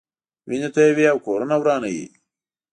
[0.47, 2.05] وینې تویوي او کورونه ورانوي.